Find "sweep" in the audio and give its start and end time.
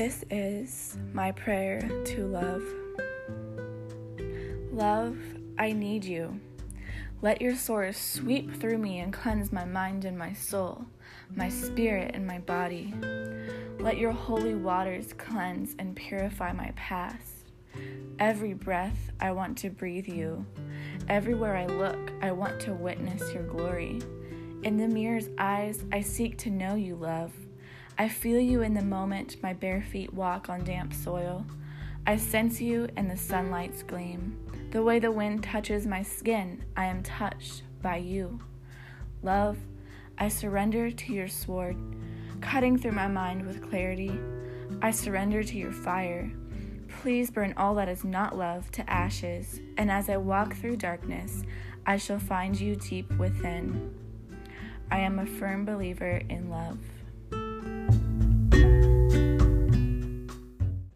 7.98-8.58